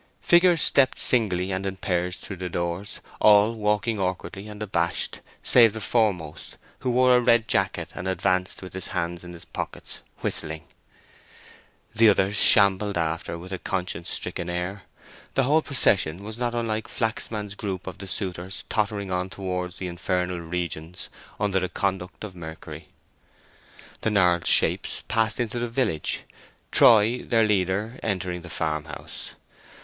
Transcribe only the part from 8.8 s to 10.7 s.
hands in his pockets, whistling.